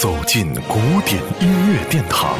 [0.00, 2.34] 走进古典音乐殿堂，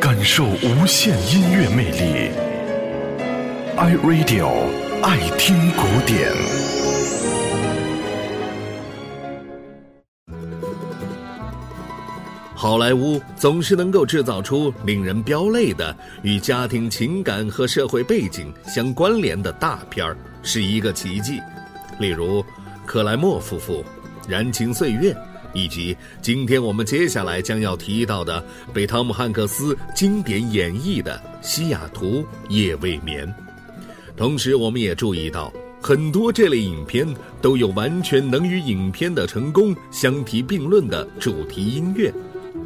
[0.00, 2.30] 感受无限音乐魅力。
[3.76, 4.48] iRadio
[5.02, 6.30] 爱听古典。
[12.54, 21.40] 好莱坞总是能够制造出令人飙泪的与家庭情感和社会背景相关联的大片儿，是一个奇迹。
[21.98, 22.40] 例如，
[22.86, 23.84] 克莱默夫妇、
[24.28, 25.12] 燃情岁月。
[25.52, 33.26] 以及今天我们接下来将要提到的被汤姆汉克斯经典演绎的《西雅图夜未眠》，
[34.16, 37.06] 同时我们也注意到很多这类影片
[37.40, 42.12] 都有完全能与影片的成功相提并论的主题音乐，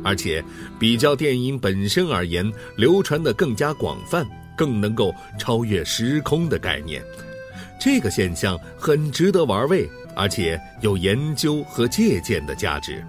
[0.02, 0.44] 而且
[0.78, 4.26] 比较电影本身而言，流传的更加广泛，
[4.56, 7.02] 更能够超越时空的概念。
[7.80, 9.88] 这个现象很值得玩味。
[10.16, 13.04] 而且有研究和借鉴的价值。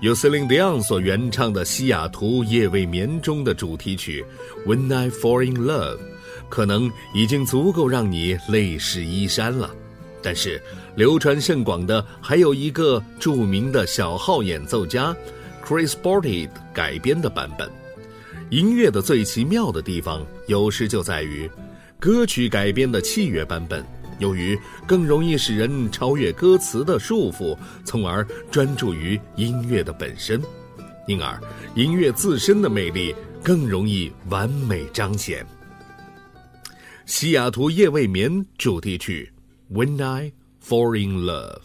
[0.00, 4.24] 由 Celine Dion 所原唱的《西雅图夜未眠》中的主题曲
[4.68, 5.96] 《When I Fall in Love》，
[6.50, 9.70] 可能已经足够让你泪湿衣衫了。
[10.22, 10.60] 但是，
[10.96, 15.16] 流传甚广的还有一个著名的小号演奏家
[15.64, 17.70] Chris Botti 改编的版本。
[18.50, 21.50] 音乐的最奇妙的地方，有时就在于
[21.98, 23.84] 歌曲改编的器乐版本。
[24.18, 30.40] 由于更容易使人超越歌词的束缚，从而专注于音乐的本身，
[31.06, 31.40] 因而
[31.74, 35.44] 音乐自身的魅力更容易完美彰显。
[37.04, 39.32] 《西雅图夜未眠》主题曲
[39.74, 40.32] 《When I
[40.66, 41.58] Fall in Love》。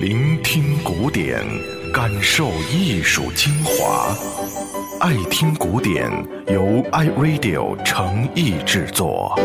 [0.00, 1.44] 聆听古典，
[1.92, 4.16] 感受艺术精华。
[5.00, 6.08] 爱听古典，
[6.46, 9.36] 由 iRadio 诚意制作。